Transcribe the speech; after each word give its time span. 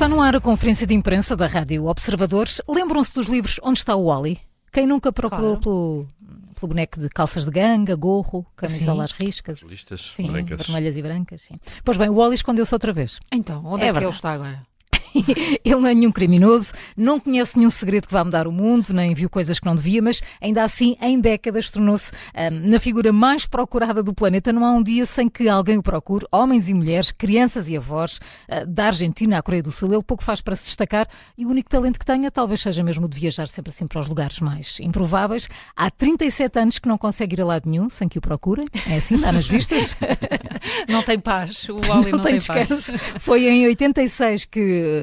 Está 0.00 0.08
no 0.08 0.22
ar 0.22 0.34
a 0.34 0.40
conferência 0.40 0.86
de 0.86 0.94
imprensa 0.94 1.36
da 1.36 1.46
Rádio 1.46 1.84
Observadores. 1.84 2.62
Lembram-se 2.66 3.12
dos 3.12 3.26
livros 3.26 3.60
Onde 3.62 3.80
está 3.80 3.94
o 3.94 4.06
Wally? 4.06 4.40
Quem 4.72 4.86
nunca 4.86 5.12
procurou 5.12 5.58
claro. 5.58 5.60
pelo, 5.60 6.06
pelo 6.54 6.68
boneco 6.68 6.98
de 6.98 7.10
calças 7.10 7.44
de 7.44 7.50
ganga, 7.50 7.94
gorro, 7.94 8.46
camisola 8.56 9.04
às 9.04 9.12
riscas? 9.12 9.60
Listas 9.60 10.14
sim, 10.16 10.26
brancas. 10.26 10.56
vermelhas 10.56 10.96
e 10.96 11.02
brancas, 11.02 11.42
sim. 11.42 11.60
Pois 11.84 11.98
bem, 11.98 12.08
o 12.08 12.14
Wally 12.14 12.34
escondeu-se 12.34 12.74
outra 12.74 12.94
vez. 12.94 13.20
Então, 13.30 13.62
onde 13.62 13.84
é, 13.84 13.88
é 13.88 13.92
que 13.92 13.98
ele 13.98 14.08
está 14.08 14.32
agora? 14.32 14.66
ele 15.64 15.76
não 15.76 15.86
é 15.86 15.94
nenhum 15.94 16.12
criminoso, 16.12 16.72
não 16.96 17.18
conhece 17.18 17.58
nenhum 17.58 17.70
segredo 17.70 18.06
que 18.06 18.12
vá 18.12 18.24
mudar 18.24 18.46
o 18.46 18.52
mundo, 18.52 18.92
nem 18.92 19.14
viu 19.14 19.28
coisas 19.28 19.58
que 19.58 19.66
não 19.66 19.74
devia, 19.74 20.02
mas 20.02 20.22
ainda 20.40 20.62
assim, 20.62 20.96
em 21.00 21.20
décadas, 21.20 21.70
tornou-se 21.70 22.12
um, 22.34 22.70
na 22.70 22.80
figura 22.80 23.12
mais 23.12 23.46
procurada 23.46 24.02
do 24.02 24.14
planeta. 24.14 24.52
Não 24.52 24.64
há 24.64 24.72
um 24.72 24.82
dia 24.82 25.06
sem 25.06 25.28
que 25.28 25.48
alguém 25.48 25.78
o 25.78 25.82
procure, 25.82 26.26
homens 26.30 26.68
e 26.68 26.74
mulheres, 26.74 27.12
crianças 27.12 27.68
e 27.68 27.76
avós, 27.76 28.20
uh, 28.48 28.66
da 28.66 28.86
Argentina 28.86 29.38
à 29.38 29.42
Coreia 29.42 29.62
do 29.62 29.70
Sul. 29.70 29.92
Ele 29.92 30.02
pouco 30.02 30.22
faz 30.22 30.40
para 30.40 30.56
se 30.56 30.64
destacar 30.64 31.08
e 31.36 31.46
o 31.46 31.48
único 31.48 31.68
talento 31.68 31.98
que 31.98 32.04
tenha 32.04 32.30
talvez 32.30 32.60
seja 32.60 32.82
mesmo 32.82 33.08
de 33.08 33.18
viajar 33.18 33.48
sempre 33.48 33.70
assim 33.70 33.86
para 33.86 34.00
os 34.00 34.08
lugares 34.08 34.40
mais 34.40 34.78
improváveis. 34.80 35.48
Há 35.76 35.90
37 35.90 36.58
anos 36.58 36.78
que 36.78 36.88
não 36.88 36.98
consegue 36.98 37.36
ir 37.36 37.40
a 37.40 37.44
lado 37.44 37.68
nenhum 37.68 37.88
sem 37.88 38.08
que 38.08 38.18
o 38.18 38.20
procurem. 38.20 38.66
É 38.88 38.96
assim, 38.96 39.18
dá 39.18 39.32
nas 39.32 39.46
vistas. 39.46 39.96
não 40.88 41.02
tem 41.02 41.18
paz. 41.18 41.68
O 41.68 41.76
Wally 41.86 42.10
não, 42.10 42.18
não 42.18 42.24
tem, 42.24 42.38
tem 42.38 42.46
paz. 42.46 42.90
Foi 43.18 43.46
em 43.48 43.66
86 43.66 44.44
que 44.46 44.99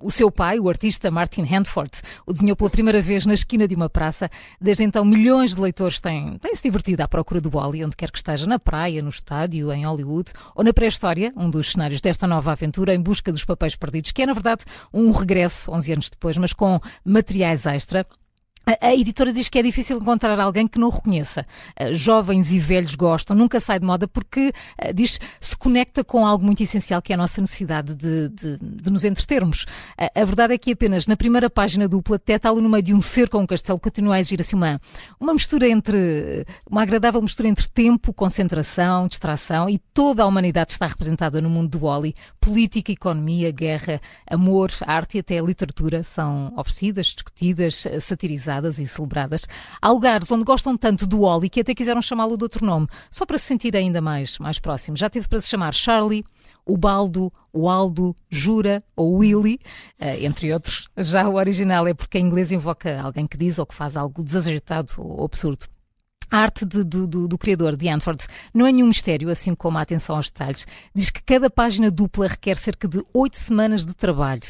o 0.00 0.10
seu 0.10 0.30
pai, 0.30 0.60
o 0.60 0.68
artista 0.68 1.10
Martin 1.10 1.42
Handford, 1.42 1.90
o 2.26 2.32
desenhou 2.32 2.56
pela 2.56 2.70
primeira 2.70 3.02
vez 3.02 3.26
na 3.26 3.34
esquina 3.34 3.66
de 3.66 3.74
uma 3.74 3.88
praça. 3.88 4.30
Desde 4.60 4.84
então, 4.84 5.04
milhões 5.04 5.54
de 5.54 5.60
leitores 5.60 6.00
têm, 6.00 6.38
têm 6.38 6.54
se 6.54 6.62
divertido 6.62 7.02
à 7.02 7.08
procura 7.08 7.40
do 7.40 7.50
Wally, 7.50 7.84
onde 7.84 7.96
quer 7.96 8.10
que 8.10 8.18
esteja, 8.18 8.46
na 8.46 8.58
praia, 8.58 9.02
no 9.02 9.10
estádio, 9.10 9.72
em 9.72 9.84
Hollywood 9.84 10.32
ou 10.54 10.62
na 10.62 10.72
pré-história, 10.72 11.32
um 11.36 11.50
dos 11.50 11.72
cenários 11.72 12.00
desta 12.00 12.26
nova 12.26 12.52
aventura 12.52 12.94
em 12.94 13.00
busca 13.00 13.32
dos 13.32 13.44
papéis 13.44 13.74
perdidos, 13.74 14.12
que 14.12 14.22
é, 14.22 14.26
na 14.26 14.34
verdade, 14.34 14.64
um 14.92 15.10
regresso 15.10 15.70
11 15.72 15.92
anos 15.92 16.10
depois, 16.10 16.36
mas 16.36 16.52
com 16.52 16.80
materiais 17.04 17.66
extra. 17.66 18.06
A 18.82 18.94
editora 18.94 19.32
diz 19.32 19.48
que 19.48 19.58
é 19.58 19.62
difícil 19.62 19.96
encontrar 19.96 20.38
alguém 20.38 20.68
que 20.68 20.78
não 20.78 20.88
o 20.88 20.90
reconheça. 20.90 21.46
Eh, 21.74 21.94
jovens 21.94 22.52
e 22.52 22.58
velhos 22.58 22.94
gostam, 22.94 23.34
nunca 23.34 23.60
sai 23.60 23.80
de 23.80 23.86
moda 23.86 24.06
porque, 24.06 24.52
eh, 24.76 24.92
diz, 24.92 25.18
se 25.40 25.56
conecta 25.56 26.04
com 26.04 26.26
algo 26.26 26.44
muito 26.44 26.62
essencial 26.62 27.00
que 27.00 27.10
é 27.10 27.14
a 27.14 27.16
nossa 27.16 27.40
necessidade 27.40 27.96
de, 27.96 28.28
de, 28.28 28.58
de 28.58 28.90
nos 28.90 29.04
entretermos. 29.04 29.64
A 29.96 30.22
verdade 30.22 30.52
é 30.52 30.58
que 30.58 30.72
apenas 30.72 31.06
na 31.06 31.16
primeira 31.16 31.48
página 31.48 31.88
dupla, 31.88 32.18
Teta 32.18 32.50
ali 32.50 32.60
no 32.60 32.68
meio 32.68 32.82
de 32.82 32.92
um 32.92 33.00
cerco 33.00 33.38
ou 33.38 33.42
um 33.42 33.46
castelo 33.46 33.78
continua 33.78 34.16
a 34.16 34.20
exigir 34.20 34.42
assim 34.42 34.54
uma, 34.54 34.78
uma 35.18 35.32
mistura 35.32 35.66
entre, 35.66 36.44
uma 36.70 36.82
agradável 36.82 37.22
mistura 37.22 37.48
entre 37.48 37.68
tempo, 37.70 38.12
concentração, 38.12 39.08
distração 39.08 39.70
e 39.70 39.78
toda 39.78 40.22
a 40.22 40.26
humanidade 40.26 40.72
está 40.72 40.86
representada 40.86 41.40
no 41.40 41.48
mundo 41.48 41.70
do 41.70 41.86
Wally. 41.86 42.14
Política, 42.38 42.92
economia, 42.92 43.50
guerra, 43.50 43.98
amor, 44.30 44.70
arte 44.82 45.16
e 45.16 45.20
até 45.20 45.40
literatura 45.40 46.02
são 46.02 46.52
oferecidas, 46.54 47.06
discutidas, 47.06 47.84
satirizadas 48.02 48.57
e 48.66 48.86
celebradas. 48.86 49.46
Há 49.80 49.90
lugares 49.90 50.30
onde 50.32 50.44
gostam 50.44 50.76
tanto 50.76 51.06
do 51.06 51.20
Wally 51.20 51.48
que 51.48 51.60
até 51.60 51.74
quiseram 51.74 52.02
chamá-lo 52.02 52.36
de 52.36 52.44
outro 52.44 52.66
nome, 52.66 52.88
só 53.10 53.24
para 53.24 53.38
se 53.38 53.44
sentir 53.44 53.76
ainda 53.76 54.00
mais, 54.00 54.38
mais 54.38 54.58
próximo. 54.58 54.96
Já 54.96 55.08
teve 55.08 55.28
para 55.28 55.40
se 55.40 55.48
chamar 55.48 55.72
Charlie, 55.74 56.24
o 56.66 56.76
Baldo, 56.76 57.32
o 57.52 57.68
Aldo, 57.68 58.14
Jura 58.28 58.82
ou 58.96 59.16
Willy, 59.16 59.58
eh, 59.98 60.24
entre 60.24 60.52
outros. 60.52 60.88
Já 60.96 61.28
o 61.28 61.36
original 61.36 61.86
é 61.86 61.94
porque 61.94 62.18
em 62.18 62.26
inglês 62.26 62.50
invoca 62.50 63.00
alguém 63.00 63.26
que 63.26 63.38
diz 63.38 63.58
ou 63.58 63.66
que 63.66 63.74
faz 63.74 63.96
algo 63.96 64.22
desajeitado 64.22 64.92
ou 64.98 65.24
absurdo. 65.24 65.66
A 66.30 66.40
arte 66.40 66.66
de, 66.66 66.84
do, 66.84 67.06
do, 67.06 67.26
do, 67.26 67.38
criador 67.38 67.74
de 67.74 67.88
Anford 67.88 68.26
não 68.52 68.66
é 68.66 68.72
nenhum 68.72 68.88
mistério, 68.88 69.30
assim 69.30 69.54
como 69.54 69.78
a 69.78 69.80
atenção 69.80 70.16
aos 70.16 70.30
detalhes. 70.30 70.66
Diz 70.94 71.08
que 71.08 71.22
cada 71.22 71.48
página 71.48 71.90
dupla 71.90 72.28
requer 72.28 72.58
cerca 72.58 72.86
de 72.86 73.02
oito 73.14 73.38
semanas 73.38 73.86
de 73.86 73.94
trabalho. 73.94 74.42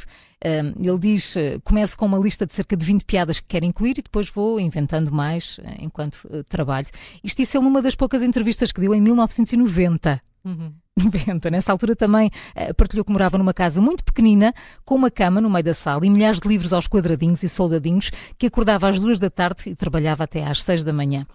Ele 0.45 0.99
diz: 0.99 1.37
eh, 1.37 1.59
começo 1.65 1.97
com 1.97 2.07
uma 2.07 2.19
lista 2.19 2.47
de 2.47 2.55
cerca 2.55 2.77
de 2.77 2.85
20 2.85 3.05
piadas 3.05 3.41
que 3.41 3.47
quero 3.47 3.65
incluir 3.65 3.99
e 3.99 4.03
depois 4.03 4.29
vou 4.29 4.61
inventando 4.61 5.13
mais 5.13 5.59
eh, 5.65 5.77
enquanto 5.81 6.25
uh, 6.25 6.45
trabalho. 6.45 6.87
Isto 7.23 7.39
disse 7.39 7.57
ele 7.57 7.65
numa 7.65 7.83
das 7.83 7.95
poucas 7.95 8.23
entrevistas 8.23 8.71
que 8.71 8.81
deu 8.81 8.95
em 8.95 9.01
1990. 9.01 10.21
Uhum. 10.45 10.73
90. 10.99 11.51
Nessa 11.51 11.73
altura 11.73 11.95
também 11.95 12.31
uh, 12.57 12.75
partilhou 12.75 13.05
que 13.05 13.13
morava 13.13 13.39
numa 13.39 13.55
casa 13.55 13.81
muito 13.81 14.05
pequenina, 14.05 14.53
com 14.85 14.95
uma 14.95 15.11
cama 15.11 15.41
no 15.41 15.51
meio 15.51 15.65
da 15.65 15.75
sala 15.75 16.05
e 16.05 16.11
milhares 16.11 16.41
de 16.41 16.49
livros 16.49 16.73
aos 16.73 16.89
quadradinhos 16.89 17.43
e 17.43 17.49
soldadinhos, 17.49 18.11
que 18.37 18.47
acordava 18.47 18.89
às 18.89 19.01
duas 19.01 19.19
da 19.19 19.31
tarde 19.31 19.71
e 19.71 19.75
trabalhava 19.75 20.25
até 20.25 20.45
às 20.45 20.63
seis 20.63 20.85
da 20.85 20.93
manhã. 20.93 21.27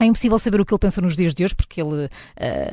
É 0.00 0.06
impossível 0.06 0.38
saber 0.38 0.58
o 0.62 0.64
que 0.64 0.72
ele 0.72 0.78
pensa 0.78 0.98
nos 1.02 1.14
dias 1.14 1.34
de 1.34 1.44
hoje, 1.44 1.54
porque 1.54 1.78
ele 1.78 2.06
uh, 2.06 2.08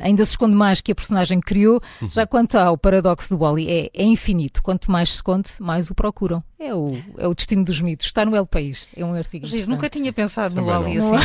ainda 0.00 0.24
se 0.24 0.32
esconde 0.32 0.54
mais 0.54 0.80
que 0.80 0.92
a 0.92 0.94
personagem 0.94 1.40
criou. 1.40 1.78
Uhum. 2.00 2.10
Já 2.10 2.26
quanto 2.26 2.56
ao 2.56 2.78
paradoxo 2.78 3.28
do 3.28 3.38
Wally, 3.38 3.68
é, 3.70 3.90
é, 3.92 4.02
infinito. 4.02 4.62
Quanto 4.62 4.90
mais 4.90 5.10
se 5.10 5.16
esconde, 5.16 5.50
mais 5.60 5.90
o 5.90 5.94
procuram. 5.94 6.42
É 6.58 6.74
o, 6.74 6.98
é 7.18 7.28
o 7.28 7.34
destino 7.34 7.62
dos 7.66 7.82
mitos. 7.82 8.06
Está 8.06 8.24
no 8.24 8.34
El 8.34 8.46
País. 8.46 8.88
É 8.96 9.04
um 9.04 9.12
artigo. 9.12 9.44
Giz, 9.44 9.66
nunca 9.66 9.90
tinha 9.90 10.10
pensado 10.10 10.54
no 10.54 10.66
Wally 10.68 10.96
assim. 10.96 11.16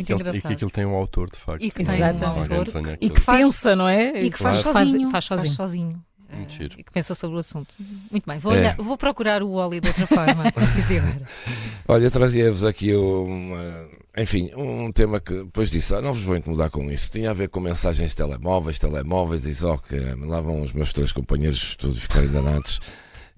e, 0.00 0.04
que 0.04 0.12
ele, 0.12 0.36
e 0.36 0.40
que 0.42 0.52
aquilo 0.52 0.70
tem 0.72 0.84
um 0.84 0.96
autor, 0.96 1.30
de 1.30 1.38
facto. 1.38 1.62
E 1.62 1.70
que 1.70 1.84
tem 1.84 2.02
um 2.02 2.26
autor. 2.26 2.66
E 3.00 3.08
que 3.08 3.20
pensa, 3.20 3.76
não 3.76 3.88
é? 3.88 4.20
E 4.20 4.32
que 4.32 4.38
faz, 4.38 4.58
sozinho. 4.58 5.10
Faz, 5.10 5.26
faz 5.26 5.40
sozinho. 5.40 5.54
Faz 5.54 5.70
sozinho. 5.70 6.04
Uh, 6.28 6.64
e 6.76 6.82
que 6.82 6.90
pensa 6.92 7.14
sobre 7.14 7.36
o 7.36 7.38
assunto. 7.38 7.72
Muito 8.10 8.26
bem, 8.26 8.40
vou, 8.40 8.52
é. 8.52 8.58
olhar, 8.58 8.76
vou 8.76 8.98
procurar 8.98 9.44
o 9.44 9.54
Wally 9.54 9.80
de 9.80 9.88
outra 9.88 10.08
forma. 10.08 10.52
Olha, 11.86 12.10
trazia-vos 12.10 12.64
aqui 12.64 12.92
uma 12.96 13.86
enfim, 14.16 14.50
um 14.56 14.90
tema 14.90 15.20
que 15.20 15.34
depois 15.34 15.70
disse, 15.70 15.94
ah, 15.94 16.00
não 16.00 16.12
vos 16.12 16.22
vou 16.22 16.36
incomodar 16.36 16.70
com 16.70 16.90
isso. 16.90 17.10
Tinha 17.10 17.30
a 17.30 17.34
ver 17.34 17.48
com 17.48 17.60
mensagens 17.60 18.10
de 18.10 18.16
telemóveis, 18.16 18.78
telemóveis 18.78 19.44
e 19.44 19.54
só 19.54 19.76
que 19.76 19.94
lá 19.98 20.40
vão 20.40 20.62
os 20.62 20.72
meus 20.72 20.92
três 20.92 21.12
companheiros 21.12 21.58
de 21.58 21.66
estudo 21.66 22.00
ficar 22.00 22.24
enganados. 22.24 22.80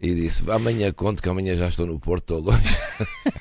E 0.01 0.15
disse, 0.15 0.49
amanhã 0.49 0.93
conto 0.93 1.21
que 1.21 1.29
amanhã 1.29 1.57
já 1.57 1.67
estou 1.67 1.85
no 1.85 1.99
Porto, 1.99 2.37
estou 2.37 2.53
longe. 2.53 2.79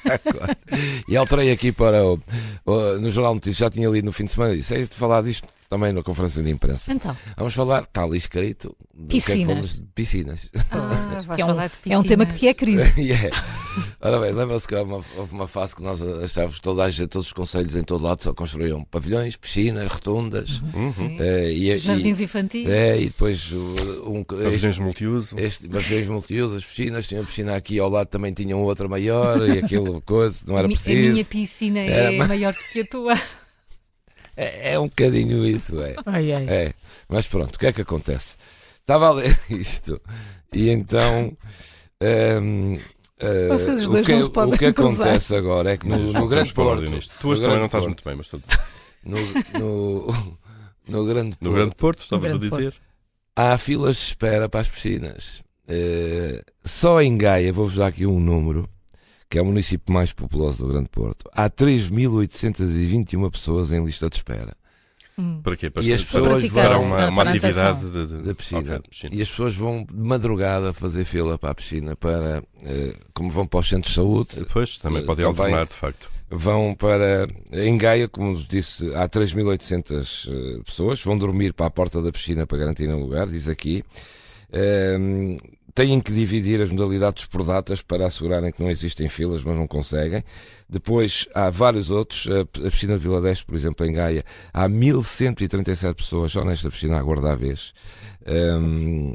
e 1.07 1.15
alterei 1.15 1.51
aqui 1.51 1.71
para 1.71 2.03
o, 2.03 2.19
o, 2.65 2.97
no 2.99 3.11
Jornal 3.11 3.35
Notícias, 3.35 3.57
já 3.57 3.69
tinha 3.69 3.87
lido 3.87 4.05
no 4.05 4.11
fim 4.11 4.25
de 4.25 4.31
semana, 4.31 4.55
disse, 4.55 4.73
é 4.73 4.79
de 4.79 4.87
falar 4.87 5.21
disto 5.21 5.47
também 5.69 5.93
na 5.93 6.01
conferência 6.01 6.41
de 6.41 6.49
imprensa. 6.49 6.91
Então. 6.91 7.15
Vamos 7.35 7.53
falar, 7.53 7.83
está 7.83 8.03
ali 8.03 8.17
escrito, 8.17 8.75
piscinas. 9.07 9.73
Que 9.73 9.79
é 9.79 9.83
que 9.83 9.89
piscinas. 9.93 10.51
Ah, 10.71 11.06
é, 11.37 11.45
um, 11.45 11.93
é, 11.93 11.97
um, 11.97 12.03
tema 12.03 12.25
que 12.25 12.33
te 12.33 12.47
é 12.47 12.53
querido. 12.53 12.83
yeah. 12.97 13.29
Ora 14.01 14.19
bem, 14.19 14.31
lembram-se 14.31 14.67
que 14.67 14.75
houve 14.75 14.91
uma, 14.91 15.05
houve 15.15 15.33
uma 15.33 15.47
fase 15.47 15.75
que 15.75 15.81
nós 15.81 16.01
achávamos 16.01 16.59
toda 16.59 16.83
a 16.83 16.89
gente, 16.89 17.09
todos 17.09 17.27
os 17.27 17.33
conselhos 17.33 17.75
em 17.75 17.83
todo 17.83 18.03
lado 18.03 18.21
só 18.21 18.33
construíam 18.33 18.83
pavilhões, 18.83 19.35
piscinas, 19.35 19.91
rotundas, 19.91 20.61
uhum. 20.73 21.17
uh, 21.17 21.49
e, 21.49 21.77
jardins 21.77 22.19
e, 22.19 22.23
infantis. 22.23 22.69
É, 22.69 22.99
e 22.99 23.05
depois 23.05 23.51
um, 23.51 24.23
pavilhões 24.23 24.77
multiuso. 24.77 25.35
Este, 25.39 25.67
pavilhões 25.67 26.07
multiuso, 26.07 26.57
as 26.57 26.65
piscinas, 26.65 27.07
tinha 27.07 27.21
uma 27.21 27.27
piscina 27.27 27.55
aqui 27.55 27.79
ao 27.79 27.89
lado 27.89 28.07
também 28.07 28.33
tinham 28.33 28.61
outra 28.61 28.87
maior 28.87 29.47
e 29.47 29.59
aquilo 29.59 30.01
coisa, 30.05 30.39
não 30.47 30.57
era 30.57 30.67
preciso. 30.67 31.09
A 31.09 31.11
minha 31.11 31.25
piscina 31.25 31.79
é, 31.79 32.15
é 32.15 32.27
maior 32.27 32.53
que 32.53 32.81
a 32.81 32.85
tua. 32.85 33.13
É, 34.39 34.73
é 34.73 34.79
um 34.79 34.87
bocadinho 34.87 35.43
isso, 35.43 35.81
é. 35.81 35.95
Ai, 36.05 36.31
ai. 36.31 36.45
é. 36.47 36.73
Mas 37.09 37.25
pronto, 37.25 37.55
o 37.55 37.59
que 37.59 37.65
é 37.65 37.73
que 37.73 37.81
acontece? 37.81 38.35
Estava 38.81 39.07
a 39.07 39.11
ler 39.11 39.37
isto 39.49 39.99
e 40.53 40.69
então. 40.69 41.35
Um, 42.01 42.75
uh, 42.75 42.79
Vocês 43.49 43.81
os 43.81 43.89
dois 43.89 44.03
o 44.03 44.05
que, 44.05 44.13
não 44.13 44.21
se 44.21 44.29
podem 44.29 44.53
o 44.53 44.57
que 44.57 44.65
acontece 44.67 45.35
agora 45.35 45.71
é 45.71 45.77
que 45.77 45.87
no, 45.87 46.13
no 46.13 46.27
Grande 46.27 46.53
Porto. 46.53 46.85
Tu 47.19 47.27
hoje 47.27 47.41
também 47.41 47.57
não 47.57 47.65
estás 47.65 47.85
muito 47.85 48.03
bem, 48.03 48.15
mas 48.15 48.29
tudo 48.29 48.43
no, 49.03 49.17
no, 49.59 50.37
no 50.87 51.05
Grande 51.05 51.35
Porto. 51.35 51.43
No 51.43 51.53
Grande 51.53 51.75
Porto, 51.75 52.03
estavas 52.03 52.33
a 52.33 52.37
dizer. 52.37 52.75
Há 53.35 53.57
filas 53.57 53.97
de 53.97 54.03
espera 54.03 54.49
para 54.49 54.61
as 54.61 54.69
piscinas. 54.69 55.43
Uh, 55.67 56.41
só 56.63 57.01
em 57.01 57.17
Gaia, 57.17 57.51
vou-vos 57.51 57.75
dar 57.75 57.87
aqui 57.87 58.05
um 58.05 58.19
número 58.19 58.69
que 59.29 59.37
é 59.37 59.41
o 59.41 59.45
município 59.45 59.93
mais 59.93 60.13
populoso 60.13 60.59
do 60.59 60.71
Grande 60.71 60.89
Porto, 60.89 61.29
há 61.33 61.49
3.821 61.49 63.31
pessoas 63.31 63.71
em 63.71 63.83
lista 63.83 64.09
de 64.09 64.15
espera. 64.15 64.55
Hum. 65.19 65.41
Para 65.41 65.57
quê? 65.57 65.69
Para, 65.69 65.83
e 65.83 65.91
as 65.91 66.03
pessoas 66.03 66.47
vão 66.47 66.63
para 66.63 66.77
uma, 66.77 67.07
uma 67.07 67.23
atividade 67.23 67.89
de, 67.89 68.07
de, 68.07 68.21
da 68.21 68.35
piscina. 68.35 68.61
Okay, 68.61 68.79
piscina. 68.89 69.15
E 69.15 69.21
as 69.21 69.29
pessoas 69.29 69.55
vão 69.55 69.83
de 69.83 69.95
madrugada 69.95 70.73
fazer 70.73 71.05
fila 71.05 71.39
para 71.39 71.49
a 71.49 71.55
piscina, 71.55 71.95
para, 71.95 72.43
eh, 72.63 72.95
como 73.13 73.31
vão 73.31 73.47
para 73.47 73.59
os 73.59 73.67
centros 73.67 73.93
de 73.93 73.95
saúde. 73.95 74.29
Depois 74.35 74.77
também 74.77 75.03
podem 75.03 75.25
também 75.25 75.41
alternar, 75.41 75.65
de 75.65 75.73
facto. 75.73 76.11
Vão 76.29 76.75
para. 76.75 77.27
Em 77.51 77.77
Gaia, 77.77 78.07
como 78.07 78.35
disse, 78.35 78.93
há 78.93 79.09
3.800 79.09 80.29
eh, 80.29 80.61
pessoas, 80.63 81.01
vão 81.01 81.17
dormir 81.17 81.53
para 81.53 81.65
a 81.65 81.71
porta 81.71 81.99
da 81.99 82.11
piscina 82.11 82.45
para 82.45 82.57
garantir 82.59 82.87
um 82.87 82.99
lugar, 82.99 83.27
diz 83.27 83.49
aqui. 83.49 83.83
Um, 84.99 85.35
têm 85.77 85.99
que 85.99 86.11
dividir 86.11 86.59
as 86.59 86.71
modalidades 86.71 87.27
por 87.27 87.43
datas 87.43 87.83
para 87.83 88.07
assegurarem 88.07 88.51
que 88.51 88.63
não 88.63 88.71
existem 88.71 89.07
filas, 89.07 89.43
mas 89.43 89.55
não 89.55 89.67
conseguem. 89.67 90.23
Depois 90.67 91.27
há 91.35 91.51
vários 91.51 91.91
outros. 91.91 92.27
A 92.31 92.71
piscina 92.71 92.97
de 92.97 93.03
Vila 93.03 93.21
Deste, 93.21 93.45
por 93.45 93.53
exemplo, 93.53 93.85
em 93.85 93.93
Gaia, 93.93 94.25
há 94.51 94.67
1137 94.67 95.93
pessoas 95.93 96.31
só 96.31 96.43
nesta 96.43 96.71
piscina 96.71 96.95
a 96.95 96.99
aguardar 96.99 97.33
a 97.33 97.35
vez. 97.35 97.73
Um, 98.25 99.13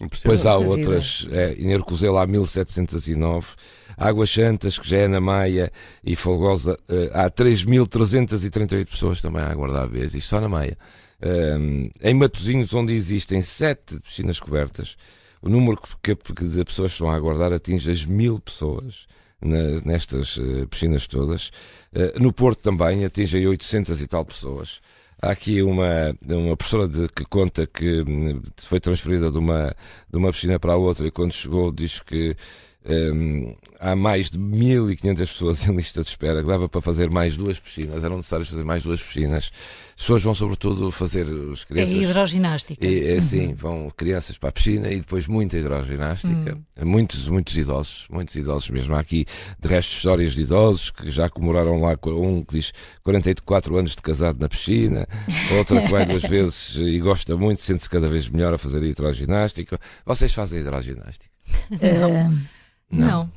depois 0.00 0.46
há 0.46 0.56
outras, 0.56 1.26
é, 1.32 1.54
em 1.54 1.74
Arcozelo 1.74 2.18
há 2.18 2.28
1709, 2.28 3.48
Águas 3.96 4.30
Santas, 4.30 4.78
que 4.78 4.88
já 4.88 4.98
é 4.98 5.08
na 5.08 5.20
Maia, 5.20 5.72
e 6.04 6.14
Folgosa, 6.14 6.74
uh, 6.88 7.10
há 7.12 7.28
3.338 7.28 8.86
pessoas 8.86 9.20
também 9.20 9.42
a 9.42 9.50
aguardar 9.50 9.82
a 9.82 9.86
vez, 9.86 10.14
isto 10.14 10.28
só 10.28 10.40
na 10.40 10.48
Maia. 10.48 10.78
Um, 11.20 11.90
em 12.00 12.14
Matosinhos, 12.14 12.72
onde 12.72 12.92
existem 12.92 13.42
sete 13.42 13.98
piscinas 13.98 14.38
cobertas, 14.38 14.96
o 15.42 15.48
número 15.48 15.78
que, 16.02 16.14
que 16.14 16.44
de 16.44 16.64
pessoas 16.64 16.92
que 16.92 16.94
estão 16.94 17.10
a 17.10 17.16
aguardar 17.16 17.52
atinge 17.52 17.90
as 17.90 18.06
mil 18.06 18.38
pessoas 18.38 19.06
na, 19.40 19.80
nestas 19.84 20.36
uh, 20.36 20.66
piscinas 20.68 21.06
todas. 21.06 21.50
Uh, 21.92 22.18
no 22.20 22.32
Porto 22.32 22.62
também 22.62 23.04
atinge 23.04 23.46
800 23.46 24.00
e 24.00 24.06
tal 24.06 24.24
pessoas. 24.24 24.80
Há 25.20 25.30
aqui 25.30 25.62
uma, 25.62 26.16
uma 26.28 26.56
professora 26.56 26.88
de, 26.88 27.08
que 27.08 27.24
conta 27.24 27.66
que 27.66 28.02
hum, 28.02 28.42
foi 28.56 28.80
transferida 28.80 29.30
de 29.30 29.38
uma, 29.38 29.74
de 30.10 30.16
uma 30.16 30.32
piscina 30.32 30.58
para 30.58 30.72
a 30.72 30.76
outra 30.76 31.06
e 31.06 31.10
quando 31.10 31.32
chegou 31.32 31.70
diz 31.70 32.00
que 32.00 32.36
um, 32.84 33.54
há 33.78 33.94
mais 33.94 34.28
de 34.28 34.38
1.500 34.38 35.16
pessoas 35.18 35.68
em 35.68 35.74
lista 35.74 36.02
de 36.02 36.08
espera, 36.08 36.42
que 36.42 36.48
dava 36.48 36.68
para 36.68 36.80
fazer 36.80 37.10
mais 37.10 37.36
duas 37.36 37.58
piscinas, 37.58 38.02
eram 38.02 38.16
necessárias 38.16 38.48
fazer 38.48 38.64
mais 38.64 38.82
duas 38.82 39.02
piscinas. 39.02 39.50
As 39.94 40.02
pessoas 40.02 40.22
vão, 40.22 40.34
sobretudo, 40.34 40.90
fazer 40.90 41.26
as 41.52 41.64
crianças. 41.64 41.94
É 41.94 41.98
hidroginástica. 41.98 42.86
E, 42.86 43.06
é 43.06 43.18
assim, 43.18 43.48
uhum. 43.48 43.54
vão 43.54 43.90
crianças 43.96 44.36
para 44.36 44.48
a 44.48 44.52
piscina 44.52 44.88
e 44.88 44.96
depois 44.96 45.28
muita 45.28 45.56
hidroginástica. 45.56 46.58
Uhum. 46.76 46.84
Muitos, 46.84 47.28
muitos 47.28 47.56
idosos, 47.56 48.08
muitos 48.10 48.34
idosos 48.34 48.68
mesmo. 48.70 48.94
Há 48.94 49.00
aqui, 49.00 49.26
de 49.60 49.68
resto, 49.68 49.92
histórias 49.92 50.32
de 50.32 50.42
idosos 50.42 50.90
que 50.90 51.10
já 51.10 51.28
comemoraram 51.28 51.80
lá. 51.80 51.96
Um 52.04 52.42
que 52.42 52.54
diz 52.54 52.72
44 53.04 53.76
anos 53.76 53.94
de 53.94 54.02
casado 54.02 54.40
na 54.40 54.48
piscina, 54.48 55.06
outra 55.56 55.82
que 55.82 55.88
vai 55.88 56.04
duas 56.04 56.22
vezes 56.22 56.76
e 56.76 56.98
gosta 56.98 57.36
muito, 57.36 57.60
sente-se 57.60 57.88
cada 57.88 58.08
vez 58.08 58.28
melhor 58.28 58.54
a 58.54 58.58
fazer 58.58 58.82
hidroginástica. 58.82 59.78
Vocês 60.04 60.32
fazem 60.34 60.60
hidroginástica? 60.60 61.30
Não. 61.70 62.61
Não. 62.92 63.06
não. 63.08 63.32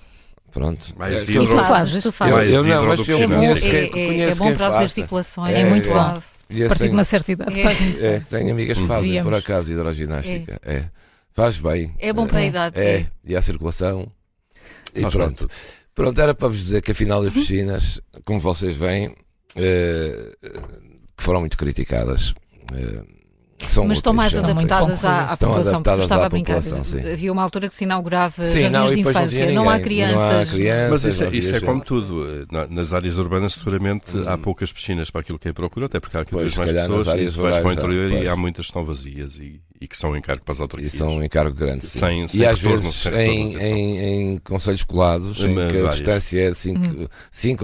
Pronto. 0.52 0.94
Mas 0.96 1.28
é, 1.28 1.34
tu 1.34 1.48
fazes, 1.48 2.04
tu 2.04 2.12
fazes. 2.12 2.54
Eu, 2.54 2.64
não, 2.64 2.86
mas 2.86 3.00
eu 3.08 3.28
conheço, 3.28 3.68
é, 3.68 3.88
é, 3.88 4.20
é 4.30 4.36
bom 4.36 4.56
para 4.56 4.68
as 4.68 4.76
articulações. 4.76 5.54
É, 5.54 5.66
muito 5.66 5.90
bom. 5.90 5.98
A 5.98 6.22
partir 6.70 6.88
de 6.88 6.94
uma 6.94 7.04
certa 7.04 7.32
idade. 7.32 7.60
É, 8.00 8.22
tenho 8.30 8.52
amigas 8.52 8.78
que 8.78 8.88
fazem, 8.88 9.22
por 9.24 9.34
acaso, 9.34 9.72
hidroginástica. 9.72 10.60
É. 10.64 10.84
Faz 11.34 11.60
bem. 11.60 11.94
É 12.00 12.14
bom 12.14 12.28
para 12.28 12.40
a 12.40 12.46
idade. 12.46 12.80
É, 12.80 13.08
e 13.26 13.36
a 13.36 13.42
circulação. 13.42 14.08
E 14.94 15.02
Faz 15.02 15.14
pronto. 15.14 15.50
Pronto, 15.94 16.22
era 16.22 16.34
para 16.34 16.48
vos 16.48 16.58
dizer 16.58 16.82
que 16.82 16.92
afinal 16.92 17.22
as 17.24 17.34
piscinas, 17.34 18.02
como 18.24 18.40
vocês 18.40 18.78
veem, 18.78 19.14
eh, 19.56 20.32
que 21.18 21.24
foram 21.24 21.42
muito 21.42 21.58
criticadas. 21.58 22.34
Eh, 23.60 23.68
são 23.70 23.88
Mas 23.88 24.00
estão 24.00 24.14
mais 24.14 24.36
adaptadas 24.36 25.06
à, 25.06 25.32
à 25.32 25.38
população, 25.38 25.82
porque 25.82 26.02
estava 26.02 26.26
a 26.26 26.30
brincar. 26.30 26.58
Havia 27.14 27.32
uma 27.32 27.42
altura 27.42 27.70
que 27.70 27.76
se 27.76 27.86
inaugurava 27.86 28.44
sim, 28.44 28.62
jardins 28.62 28.72
não, 28.72 28.88
de 28.88 29.00
infância, 29.00 29.46
não, 29.48 29.54
não, 29.54 29.70
há 29.70 29.80
crianças. 29.80 30.16
Não 30.16 30.42
há 30.42 30.46
crianças 30.46 30.90
Mas 30.90 31.06
isso, 31.06 31.24
é, 31.24 31.30
isso 31.30 31.56
é 31.56 31.60
como 31.62 31.82
tudo. 31.82 32.48
Nas 32.70 32.92
áreas 32.92 33.18
urbanas, 33.18 33.54
seguramente, 33.54 34.16
hum. 34.16 34.24
há 34.28 34.38
poucas 34.38 34.74
piscinas 34.74 35.10
para 35.10 35.22
aquilo 35.22 35.40
que 35.40 35.48
é 35.48 35.54
procura, 35.54 35.86
até 35.86 36.00
porque 36.00 36.18
há 36.18 36.26
cada 36.26 36.42
vez 36.42 36.56
mais 36.56 36.72
pessoas. 36.72 37.08
E 37.08 37.30
vais 37.30 37.60
para 37.60 37.68
o 37.68 37.72
interior 37.72 38.12
e 38.12 38.28
há 38.28 38.36
muitas 38.36 38.66
que 38.66 38.72
estão 38.72 38.84
vazias 38.84 39.38
e, 39.38 39.62
e 39.80 39.88
que 39.88 39.98
são 39.98 40.16
encargo 40.18 40.44
para 40.44 40.52
as 40.52 40.60
autarquias. 40.60 40.94
E 40.94 40.98
são 40.98 41.16
um 41.16 41.24
encargo 41.24 41.56
grande. 41.56 41.86
Sem, 41.86 42.28
sem 42.28 42.42
e 42.42 42.46
às 42.46 42.60
vezes 42.60 43.06
em, 43.06 43.56
em, 43.58 44.00
em 44.34 44.38
conselhos 44.40 44.84
colados, 44.84 45.40
em 45.40 45.56
que 45.56 45.78
a 45.86 45.90
distância 45.90 46.42
é 46.42 46.52
de 46.52 46.58
5 46.58 46.82
hum. 46.84 47.08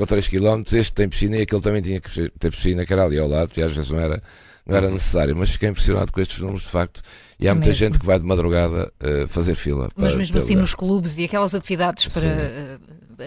ou 0.02 0.08
3 0.08 0.28
km, 0.30 0.64
este 0.72 0.94
tem 0.94 1.10
piscina 1.10 1.36
e 1.36 1.42
aquele 1.42 1.62
também 1.62 1.82
tinha 1.82 2.00
que 2.00 2.32
ter 2.40 2.52
piscina, 2.52 2.86
que 2.86 2.94
era 2.94 3.04
ali 3.04 3.20
ao 3.20 3.28
lado, 3.28 3.52
e 3.58 3.62
às 3.62 3.74
vezes 3.74 3.90
não 3.90 4.00
era 4.00 4.24
não 4.66 4.76
era 4.76 4.90
necessário, 4.90 5.36
mas 5.36 5.50
fiquei 5.52 5.70
impressionado 5.70 6.12
com 6.12 6.22
estes 6.22 6.40
números 6.40 6.64
de 6.64 6.70
facto. 6.70 7.02
E 7.40 7.48
há 7.48 7.56
muita 7.56 7.70
mesmo. 7.70 7.80
gente 7.80 8.00
que 8.00 8.06
vai 8.06 8.20
de 8.20 8.26
madrugada 8.26 8.94
uh, 9.02 9.28
fazer 9.28 9.56
fila. 9.56 9.90
Mas 9.96 10.16
mesmo 10.16 10.38
assim, 10.38 10.56
nos 10.56 10.76
clubes 10.76 11.18
e 11.18 11.24
aquelas 11.24 11.56
atividades 11.56 12.08
para, 12.08 12.80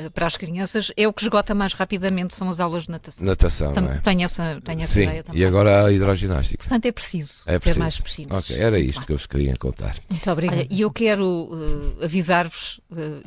uh, 0.03 0.11
para 0.13 0.27
as 0.27 0.37
crianças, 0.37 0.93
é 0.97 1.09
o 1.09 1.13
que 1.13 1.25
esgota 1.25 1.53
mais 1.53 1.73
rapidamente 1.73 2.33
são 2.33 2.49
as 2.49 2.61
aulas 2.61 2.85
de 2.85 2.93
natação. 2.93 3.27
Natação, 3.27 3.73
Tam, 3.73 3.83
não 3.83 3.93
é? 3.93 3.99
Tenho 3.99 4.23
essa, 4.23 4.61
tenho 4.65 4.83
essa 4.83 4.93
Sim. 4.93 5.03
ideia 5.03 5.25
também. 5.25 5.43
E 5.43 5.45
agora 5.45 5.87
a 5.87 5.93
hidroginástica. 5.93 6.63
Portanto, 6.63 6.87
é 6.87 6.93
preciso, 6.93 7.43
é 7.45 7.59
preciso. 7.59 7.75
ter 7.75 7.81
mais 7.81 8.01
piscinas. 8.01 8.39
Ok, 8.39 8.57
era 8.57 8.79
isto 8.79 9.05
que 9.05 9.13
eu 9.13 9.17
vos 9.17 9.27
queria 9.27 9.57
contar. 9.57 9.97
Muito 10.09 10.31
obrigada. 10.31 10.65
E 10.71 10.81
eu 10.83 10.93
quero 10.93 11.27
uh, 11.27 12.05
avisar-vos 12.05 12.81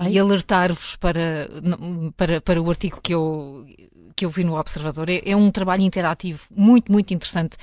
e 0.10 0.18
alertar-vos 0.18 0.96
para, 0.96 1.50
para, 2.16 2.40
para 2.40 2.62
o 2.62 2.70
artigo 2.70 3.02
que 3.04 3.14
eu, 3.14 3.66
que 4.16 4.24
eu 4.24 4.30
vi 4.30 4.46
no 4.46 4.58
Observador. 4.58 5.10
É, 5.10 5.22
é 5.26 5.36
um 5.36 5.52
trabalho 5.52 5.82
interativo 5.82 6.46
muito, 6.56 6.90
muito 6.90 7.14
interessante 7.14 7.58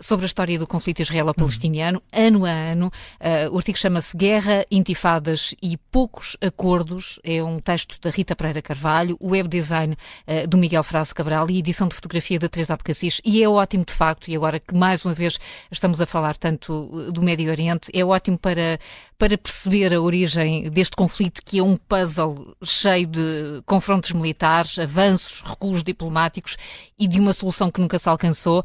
sobre 0.00 0.24
a 0.24 0.26
história 0.26 0.58
do 0.58 0.66
conflito 0.66 1.02
israelo-palestiniano, 1.02 2.02
uhum. 2.12 2.26
ano 2.26 2.46
a 2.46 2.50
ano. 2.50 2.92
Uh, 3.20 3.54
o 3.54 3.58
artigo 3.58 3.78
chama-se 3.78 4.16
Guerra, 4.16 4.64
Intifadas 4.70 5.54
e 5.62 5.76
Poucos 5.76 6.36
Acordos. 6.40 7.20
É 7.22 7.42
um 7.42 7.60
texto 7.60 8.00
da 8.00 8.10
Rita 8.10 8.34
Pereira 8.34 8.62
Carvalho, 8.62 9.16
o 9.20 9.30
web 9.30 9.48
design 9.48 9.96
uh, 10.26 10.48
do 10.48 10.56
Miguel 10.56 10.82
Frase 10.82 11.14
Cabral 11.14 11.50
e 11.50 11.58
edição 11.58 11.86
de 11.86 11.94
fotografia 11.94 12.38
da 12.38 12.48
Teresa 12.48 12.74
Abcacis. 12.74 13.20
E 13.24 13.42
é 13.42 13.48
ótimo, 13.48 13.84
de 13.84 13.92
facto, 13.92 14.28
e 14.28 14.36
agora 14.36 14.58
que 14.58 14.74
mais 14.74 15.04
uma 15.04 15.14
vez 15.14 15.38
estamos 15.70 16.00
a 16.00 16.06
falar 16.06 16.36
tanto 16.36 17.10
do 17.12 17.22
Médio 17.22 17.50
Oriente, 17.50 17.90
é 17.92 18.04
ótimo 18.04 18.38
para, 18.38 18.78
para 19.20 19.36
perceber 19.36 19.92
a 19.92 20.00
origem 20.00 20.70
deste 20.70 20.96
conflito, 20.96 21.42
que 21.44 21.58
é 21.58 21.62
um 21.62 21.76
puzzle 21.76 22.56
cheio 22.64 23.06
de 23.06 23.62
confrontos 23.66 24.12
militares, 24.12 24.78
avanços, 24.78 25.42
recuos 25.42 25.84
diplomáticos 25.84 26.56
e 26.98 27.06
de 27.06 27.20
uma 27.20 27.34
solução 27.34 27.70
que 27.70 27.82
nunca 27.82 27.98
se 27.98 28.08
alcançou. 28.08 28.64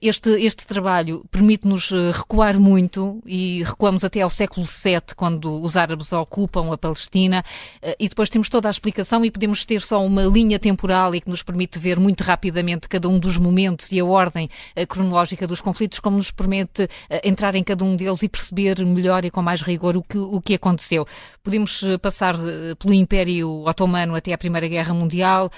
Este, 0.00 0.30
este 0.30 0.66
trabalho 0.66 1.26
permite-nos 1.30 1.92
eh, 1.92 2.10
recuar 2.12 2.58
muito 2.58 3.20
e 3.26 3.62
recuamos 3.64 4.02
até 4.02 4.22
ao 4.22 4.30
século 4.30 4.64
VII, 4.64 5.14
quando 5.14 5.62
os 5.62 5.76
árabes 5.76 6.10
ocupam 6.12 6.72
a 6.72 6.78
Palestina, 6.78 7.44
eh, 7.82 7.96
e 8.00 8.08
depois 8.08 8.30
temos 8.30 8.48
toda 8.48 8.68
a 8.68 8.70
explicação 8.70 9.24
e 9.26 9.30
podemos 9.30 9.66
ter 9.66 9.82
só 9.82 10.04
uma 10.04 10.24
linha 10.24 10.58
temporal 10.58 11.14
e 11.14 11.20
que 11.20 11.28
nos 11.28 11.42
permite 11.42 11.78
ver 11.78 12.00
muito 12.00 12.22
rapidamente 12.22 12.88
cada 12.88 13.10
um 13.10 13.18
dos 13.18 13.36
momentos 13.36 13.92
e 13.92 14.00
a 14.00 14.04
ordem 14.06 14.48
eh, 14.74 14.86
cronológica 14.86 15.46
dos 15.46 15.60
conflitos, 15.60 15.98
como 15.98 16.16
nos 16.16 16.30
permite 16.30 16.88
entrar 17.22 17.54
em 17.54 17.62
cada 17.62 17.84
um 17.84 17.94
deles 17.94 18.22
e 18.22 18.28
perceber 18.28 18.84
melhor 18.86 19.24
e 19.24 19.33
com 19.34 19.42
mais 19.42 19.60
rigor 19.60 19.96
o 19.96 20.02
que, 20.02 20.16
o 20.16 20.40
que 20.40 20.54
aconteceu. 20.54 21.06
Podemos 21.42 21.84
passar 22.00 22.36
pelo 22.78 22.94
Império 22.94 23.66
Otomano 23.66 24.14
até 24.14 24.32
à 24.32 24.38
Primeira 24.38 24.68
Guerra 24.68 24.94
Mundial, 24.94 25.50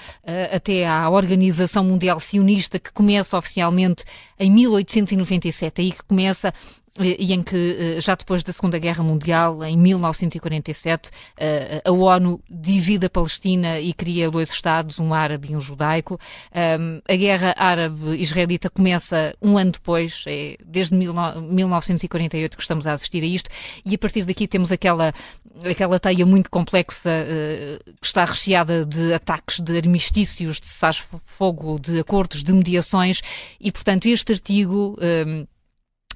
até 0.51 0.85
à 0.87 1.09
Organização 1.09 1.83
Mundial 1.83 2.19
Sionista, 2.19 2.79
que 2.79 2.91
começa 2.91 3.37
oficialmente 3.37 4.03
em 4.39 4.51
1897, 4.51 5.81
aí 5.81 5.91
que 5.91 6.03
começa 6.03 6.53
e 6.99 7.33
em 7.33 7.43
que, 7.43 7.95
eh, 7.97 8.01
já 8.01 8.15
depois 8.15 8.43
da 8.43 8.51
Segunda 8.51 8.79
Guerra 8.79 9.03
Mundial, 9.03 9.63
em 9.63 9.77
1947, 9.77 11.11
eh, 11.37 11.81
a 11.85 11.91
ONU 11.91 12.41
divide 12.49 13.05
a 13.05 13.09
Palestina 13.09 13.79
e 13.79 13.93
cria 13.93 14.31
dois 14.31 14.49
Estados, 14.49 14.99
um 14.99 15.13
árabe 15.13 15.51
e 15.51 15.55
um 15.55 15.61
judaico. 15.61 16.19
A 16.51 17.15
guerra 17.15 17.53
árabe-israelita 17.57 18.69
começa 18.69 19.35
um 19.41 19.57
ano 19.57 19.71
depois, 19.71 20.23
é 20.27 20.57
desde 20.65 20.95
1948 20.95 22.57
que 22.57 22.63
estamos 22.63 22.87
a 22.87 22.93
assistir 22.93 23.23
a 23.23 23.25
isto, 23.25 23.49
e 23.85 23.93
a 23.95 23.97
partir 23.97 24.23
daqui 24.23 24.47
temos 24.47 24.71
aquela, 24.71 25.13
aquela 25.63 25.99
teia 25.99 26.25
muito 26.25 26.49
complexa 26.49 27.09
eh, 27.09 27.79
que 27.99 28.07
está 28.07 28.25
recheada 28.25 28.85
de 28.85 29.13
ataques, 29.13 29.59
de 29.59 29.77
armistícios, 29.77 30.59
de 30.59 30.67
cessar-fogo, 30.67 31.79
de 31.79 31.99
acordos, 31.99 32.43
de 32.43 32.53
mediações, 32.53 33.21
e 33.59 33.71
portanto 33.71 34.07
este 34.07 34.33
artigo 34.33 34.97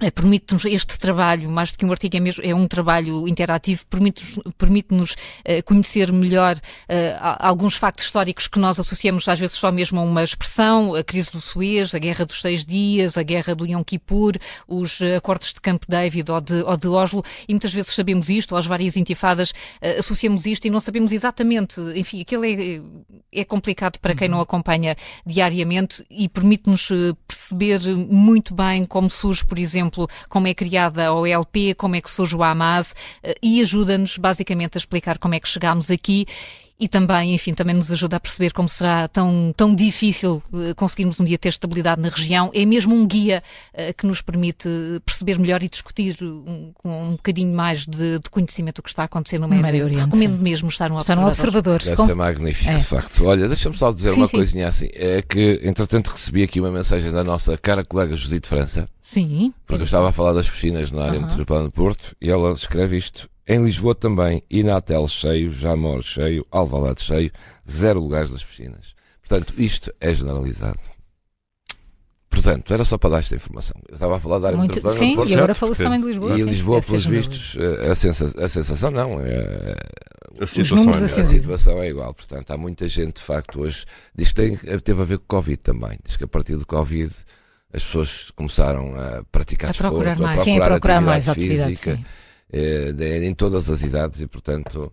permite-nos 0.09 0.65
este 0.65 0.97
trabalho, 0.97 1.49
mais 1.49 1.71
do 1.71 1.77
que 1.77 1.85
um 1.85 1.91
artigo, 1.91 2.17
é, 2.17 2.19
mesmo, 2.19 2.43
é 2.43 2.55
um 2.55 2.67
trabalho 2.67 3.27
interativo, 3.27 3.85
permite-nos 3.87 4.41
permite 4.57 4.93
uh, 4.93 5.63
conhecer 5.65 6.11
melhor 6.11 6.55
uh, 6.55 7.37
alguns 7.39 7.75
factos 7.75 8.05
históricos 8.05 8.47
que 8.47 8.59
nós 8.59 8.79
associamos 8.79 9.27
às 9.27 9.39
vezes 9.39 9.55
só 9.55 9.71
mesmo 9.71 9.99
a 9.99 10.03
uma 10.03 10.23
expressão, 10.23 10.95
a 10.95 11.03
crise 11.03 11.31
do 11.31 11.41
Suez, 11.41 11.93
a 11.93 11.99
guerra 11.99 12.25
dos 12.25 12.41
seis 12.41 12.65
dias, 12.65 13.17
a 13.17 13.23
guerra 13.23 13.53
do 13.53 13.65
Yom 13.65 13.83
Kippur, 13.83 14.37
os 14.67 14.99
uh, 15.01 15.17
acordos 15.17 15.53
de 15.53 15.61
Camp 15.61 15.83
David 15.87 16.31
ou 16.31 16.41
de, 16.41 16.61
ou 16.63 16.77
de 16.77 16.87
Oslo, 16.87 17.23
e 17.47 17.53
muitas 17.53 17.73
vezes 17.73 17.93
sabemos 17.93 18.29
isto, 18.29 18.53
ou 18.53 18.57
as 18.57 18.65
várias 18.65 18.95
intifadas 18.95 19.53
associamos 19.97 20.45
isto 20.45 20.65
e 20.65 20.69
não 20.69 20.79
sabemos 20.79 21.11
exatamente, 21.11 21.79
enfim, 21.95 22.21
aquilo 22.21 22.45
é, 22.45 22.81
é 23.31 23.43
complicado 23.43 23.99
para 23.99 24.15
quem 24.15 24.27
uhum. 24.27 24.35
não 24.35 24.41
acompanha 24.41 24.95
diariamente 25.25 26.05
e 26.09 26.29
permite-nos 26.29 26.89
perceber 27.27 27.79
muito 27.95 28.53
bem 28.53 28.85
como 28.85 29.09
surge, 29.09 29.45
por 29.45 29.57
exemplo, 29.57 29.90
exemplo, 29.91 30.07
como 30.29 30.47
é 30.47 30.53
criada 30.53 31.07
a 31.07 31.13
OLP, 31.13 31.75
como 31.75 31.95
é 31.95 32.01
que 32.01 32.09
surge 32.09 32.35
o 32.35 32.43
Hamas, 32.43 32.95
eh, 33.21 33.35
e 33.41 33.61
ajuda-nos 33.61 34.17
basicamente 34.17 34.77
a 34.77 34.79
explicar 34.79 35.17
como 35.17 35.35
é 35.35 35.39
que 35.39 35.47
chegámos 35.47 35.91
aqui 35.91 36.25
e 36.81 36.87
também, 36.87 37.35
enfim, 37.35 37.53
também 37.53 37.75
nos 37.75 37.91
ajuda 37.91 38.17
a 38.17 38.19
perceber 38.19 38.53
como 38.53 38.67
será 38.67 39.07
tão, 39.07 39.53
tão 39.55 39.75
difícil 39.75 40.41
eh, 40.51 40.73
conseguirmos 40.73 41.19
um 41.19 41.23
dia 41.23 41.37
ter 41.37 41.49
estabilidade 41.49 42.01
na 42.01 42.09
região. 42.09 42.49
É 42.55 42.65
mesmo 42.65 42.95
um 42.95 43.05
guia 43.05 43.43
uh, 43.71 43.93
que 43.95 44.07
nos 44.07 44.19
permite 44.19 44.67
perceber 45.05 45.37
melhor 45.37 45.61
e 45.61 45.69
discutir 45.69 46.17
um, 46.23 46.71
com 46.73 47.09
um 47.09 47.11
bocadinho 47.11 47.53
mais 47.53 47.85
de, 47.85 48.17
de 48.17 48.27
conhecimento 48.31 48.79
o 48.79 48.81
que 48.81 48.89
está 48.89 49.03
a 49.03 49.05
acontecer 49.05 49.37
no, 49.37 49.47
no 49.47 49.55
Médio 49.55 49.83
Oriente. 49.83 50.05
Recomendo 50.05 50.37
sim. 50.37 50.41
mesmo 50.41 50.69
estar 50.69 50.89
no 50.89 50.97
estar 50.97 51.19
observador. 51.19 51.75
observador. 51.75 51.97
Deve 51.97 52.09
ser 52.09 52.15
magnífico, 52.15 52.71
é. 52.71 52.75
de 52.77 52.83
facto. 52.83 53.25
Olha, 53.25 53.47
deixa-me 53.47 53.77
só 53.77 53.91
dizer 53.91 54.13
sim, 54.13 54.17
uma 54.17 54.25
sim. 54.25 54.37
coisinha 54.37 54.67
assim. 54.67 54.89
É 54.95 55.21
que, 55.21 55.61
entretanto, 55.63 56.07
recebi 56.07 56.41
aqui 56.41 56.59
uma 56.59 56.71
mensagem 56.71 57.11
da 57.11 57.23
nossa 57.23 57.55
cara 57.59 57.85
colega 57.85 58.15
Judite 58.15 58.47
França. 58.47 58.89
Sim. 59.03 59.53
Porque 59.67 59.83
eu 59.83 59.85
estava 59.85 60.09
a 60.09 60.11
falar 60.11 60.33
das 60.33 60.49
piscinas 60.49 60.89
na 60.89 61.03
área 61.03 61.19
metropolitana 61.19 61.67
de 61.67 61.73
Porto 61.73 62.15
e 62.19 62.31
ela 62.31 62.53
escreve 62.53 62.97
isto. 62.97 63.29
Em 63.47 63.63
Lisboa 63.63 63.95
também, 63.95 64.43
Inatel 64.49 65.07
cheio, 65.07 65.51
Jamor 65.51 66.03
cheio, 66.03 66.45
Alvalade 66.51 67.03
cheio, 67.03 67.31
zero 67.69 67.99
lugares 67.99 68.29
das 68.29 68.43
piscinas. 68.43 68.93
Portanto, 69.27 69.53
isto 69.57 69.93
é 69.99 70.13
generalizado. 70.13 70.79
portanto, 72.29 72.73
era 72.73 72.83
só 72.85 72.97
para 72.97 73.11
dar 73.11 73.19
esta 73.19 73.35
informação. 73.35 73.75
Eu 73.87 73.95
estava 73.95 74.17
a 74.17 74.19
falar 74.19 74.39
da 74.39 74.47
área 74.47 74.57
Muito, 74.57 74.75
metropolitana 74.75 75.09
Sim, 75.09 75.15
Porto, 75.15 75.29
e 75.29 75.35
agora 75.35 75.55
falou-se 75.55 75.83
também 75.83 76.01
de 76.01 76.07
Lisboa. 76.07 76.39
E 76.39 76.41
Lisboa, 76.43 76.81
pelos 76.81 77.05
vistos, 77.05 77.57
eh, 77.57 77.89
a, 77.89 77.95
sensa 77.95 78.25
a 78.43 78.47
sensação 78.47 78.91
não. 78.91 79.19
É, 79.19 79.75
a 80.39 80.47
situação, 80.47 80.93
é, 80.93 81.03
a 81.03 81.23
situação 81.23 81.83
é 81.83 81.89
igual. 81.89 82.13
Portanto, 82.13 82.51
há 82.51 82.57
muita 82.57 82.87
gente, 82.87 83.15
de 83.15 83.21
facto, 83.21 83.61
hoje 83.61 83.85
diz 84.15 84.31
que 84.31 84.35
tem, 84.35 84.55
teve 84.79 85.01
a 85.01 85.05
ver 85.05 85.17
com 85.17 85.23
o 85.23 85.27
Covid 85.27 85.57
também. 85.57 85.97
Diz 86.05 86.15
que 86.15 86.23
a 86.23 86.27
partir 86.27 86.55
do 86.55 86.65
Covid 86.65 87.13
as 87.73 87.83
pessoas 87.83 88.31
começaram 88.31 88.93
a 88.99 89.23
praticar 89.31 89.69
a 89.69 89.71
desporto, 89.71 89.95
procurar 89.95 90.19
mais, 90.19 90.39
a 90.39 90.43
procurar, 90.43 90.43
sim, 90.43 90.59
a 90.59 90.65
procurar 90.65 91.01
mais 91.01 91.23
física, 91.25 91.61
atividade, 91.61 92.05
eh, 92.51 92.93
em 93.23 93.33
todas 93.33 93.69
as 93.69 93.81
idades 93.81 94.21
e, 94.21 94.27
portanto. 94.27 94.91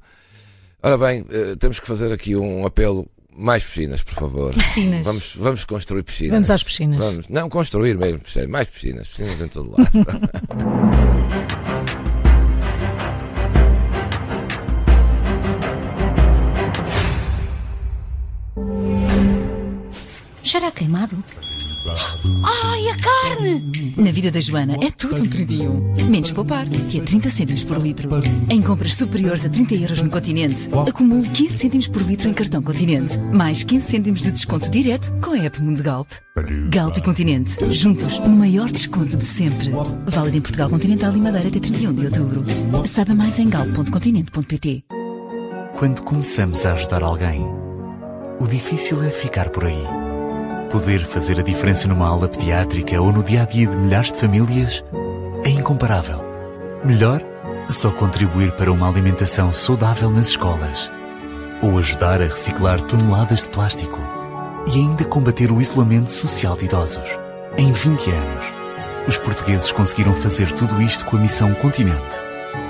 Ora 0.82 0.96
bem, 0.96 1.24
eh, 1.30 1.56
temos 1.58 1.80
que 1.80 1.86
fazer 1.86 2.12
aqui 2.12 2.36
um 2.36 2.64
apelo 2.64 3.08
mais 3.36 3.64
piscinas, 3.64 4.02
por 4.02 4.14
favor. 4.14 4.54
Piscinas. 4.54 5.04
Vamos, 5.04 5.34
vamos 5.36 5.64
construir 5.64 6.02
piscinas. 6.02 6.32
Vamos 6.32 6.50
às 6.50 6.62
piscinas. 6.62 6.98
Vamos, 6.98 7.28
não, 7.28 7.48
construir 7.48 7.96
mesmo, 7.96 8.20
mais 8.48 8.68
piscinas, 8.68 9.08
piscinas 9.08 9.40
em 9.40 9.48
todo 9.48 9.70
lado. 9.72 9.88
Cheira 20.48 20.70
queimado. 20.70 21.22
Ai, 22.44 22.88
a 22.88 22.96
carne! 22.96 23.94
Na 23.96 24.12
vida 24.12 24.30
da 24.30 24.40
Joana 24.40 24.76
é 24.82 24.90
tudo 24.90 25.22
um 25.22 25.26
31. 25.26 26.08
Menos 26.08 26.30
poupar, 26.30 26.68
que 26.68 26.98
é 26.98 27.02
30 27.02 27.30
cêntimos 27.30 27.64
por 27.64 27.78
litro. 27.78 28.10
Em 28.48 28.62
compras 28.62 28.96
superiores 28.96 29.44
a 29.44 29.48
30 29.48 29.74
euros 29.74 30.02
no 30.02 30.10
continente, 30.10 30.68
acumule 30.88 31.28
15 31.28 31.58
cêntimos 31.58 31.88
por 31.88 32.02
litro 32.02 32.28
em 32.28 32.34
cartão 32.34 32.62
continente. 32.62 33.18
Mais 33.32 33.64
15 33.64 33.86
cêntimos 33.86 34.20
de 34.20 34.32
desconto 34.32 34.70
direto 34.70 35.12
com 35.20 35.32
a 35.32 35.38
app 35.38 35.60
Mundo 35.60 35.82
Galp. 35.82 36.08
Galp 36.70 36.96
e 36.96 37.02
Continente, 37.02 37.56
juntos, 37.72 38.18
no 38.20 38.30
maior 38.30 38.70
desconto 38.70 39.16
de 39.16 39.24
sempre. 39.24 39.70
Válido 40.06 40.36
em 40.36 40.40
Portugal 40.40 40.70
Continental 40.70 41.12
e 41.16 41.18
Madeira 41.18 41.48
até 41.48 41.58
31 41.58 41.94
de 41.94 42.06
outubro. 42.06 42.44
Saiba 42.86 43.14
mais 43.14 43.38
em 43.38 43.48
galp.continente.pt. 43.48 44.84
Quando 45.76 46.02
começamos 46.02 46.64
a 46.66 46.72
ajudar 46.72 47.02
alguém, 47.02 47.44
o 48.40 48.46
difícil 48.46 49.02
é 49.02 49.10
ficar 49.10 49.50
por 49.50 49.64
aí 49.64 50.07
Poder 50.70 51.02
fazer 51.06 51.40
a 51.40 51.42
diferença 51.42 51.88
numa 51.88 52.06
aula 52.06 52.28
pediátrica 52.28 53.00
ou 53.00 53.10
no 53.10 53.22
dia 53.22 53.42
a 53.42 53.44
dia 53.46 53.66
de 53.66 53.76
milhares 53.76 54.12
de 54.12 54.18
famílias 54.18 54.84
é 55.42 55.48
incomparável. 55.48 56.22
Melhor? 56.84 57.22
Só 57.70 57.90
contribuir 57.90 58.52
para 58.52 58.70
uma 58.70 58.86
alimentação 58.86 59.50
saudável 59.50 60.10
nas 60.10 60.28
escolas. 60.28 60.90
Ou 61.62 61.78
ajudar 61.78 62.20
a 62.20 62.26
reciclar 62.26 62.82
toneladas 62.82 63.44
de 63.44 63.48
plástico. 63.48 63.98
E 64.70 64.78
ainda 64.78 65.06
combater 65.06 65.50
o 65.50 65.60
isolamento 65.60 66.10
social 66.10 66.54
de 66.54 66.66
idosos. 66.66 67.08
Em 67.56 67.72
20 67.72 68.10
anos, 68.10 68.44
os 69.08 69.16
portugueses 69.16 69.72
conseguiram 69.72 70.14
fazer 70.14 70.52
tudo 70.52 70.82
isto 70.82 71.06
com 71.06 71.16
a 71.16 71.20
missão 71.20 71.54
Continente. 71.54 72.20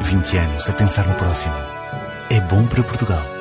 20 0.03 0.37
anos 0.37 0.71
a 0.71 0.73
pensar 0.73 1.07
no 1.07 1.15
próximo. 1.17 1.55
É 2.31 2.41
bom 2.41 2.65
para 2.67 2.85
Portugal. 2.85 3.38